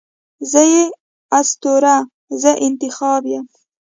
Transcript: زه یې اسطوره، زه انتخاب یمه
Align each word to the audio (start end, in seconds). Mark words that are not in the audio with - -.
زه 0.51 0.61
یې 0.73 0.83
اسطوره، 1.39 1.97
زه 2.41 2.51
انتخاب 2.65 3.21
یمه 3.33 3.49